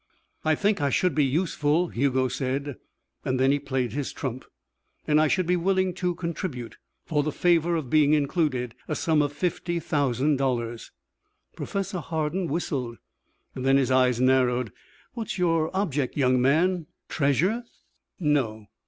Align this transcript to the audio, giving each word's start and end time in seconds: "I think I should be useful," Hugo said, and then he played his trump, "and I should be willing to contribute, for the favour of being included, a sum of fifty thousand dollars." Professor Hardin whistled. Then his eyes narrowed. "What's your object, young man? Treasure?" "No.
"I 0.43 0.55
think 0.55 0.81
I 0.81 0.89
should 0.89 1.13
be 1.13 1.23
useful," 1.23 1.89
Hugo 1.89 2.27
said, 2.27 2.77
and 3.23 3.39
then 3.39 3.51
he 3.51 3.59
played 3.59 3.91
his 3.93 4.11
trump, 4.11 4.45
"and 5.05 5.21
I 5.21 5.27
should 5.27 5.45
be 5.45 5.55
willing 5.55 5.93
to 5.93 6.15
contribute, 6.15 6.77
for 7.05 7.21
the 7.21 7.31
favour 7.31 7.75
of 7.75 7.91
being 7.91 8.13
included, 8.13 8.73
a 8.87 8.95
sum 8.95 9.21
of 9.21 9.31
fifty 9.31 9.79
thousand 9.79 10.37
dollars." 10.37 10.89
Professor 11.55 11.99
Hardin 11.99 12.47
whistled. 12.47 12.97
Then 13.53 13.77
his 13.77 13.91
eyes 13.91 14.19
narrowed. 14.19 14.71
"What's 15.13 15.37
your 15.37 15.69
object, 15.77 16.17
young 16.17 16.41
man? 16.41 16.87
Treasure?" 17.07 17.63
"No. 18.19 18.65